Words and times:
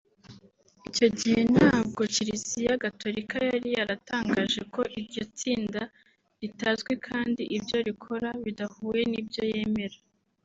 Icyo 0.89 1.07
gihe 1.19 1.41
nabwo 1.55 2.01
Kiliziya 2.13 2.73
gatolika 2.83 3.35
yari 3.49 3.69
yaratangaje 3.77 4.61
ko 4.73 4.81
iryo 4.99 5.23
tsinda 5.37 5.81
ritazwi 6.41 6.93
kandi 7.07 7.41
ibyo 7.57 7.77
rikora 7.87 8.29
bidahuye 8.43 9.01
n’ibyo 9.11 9.43
yemera 9.53 9.97